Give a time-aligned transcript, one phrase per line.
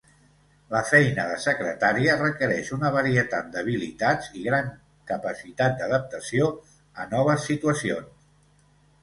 [0.75, 4.73] La feina de secretària requereix una varietat d'habilitats i gran
[5.13, 6.51] capacitat d'adaptació
[7.05, 8.11] a noves situacions.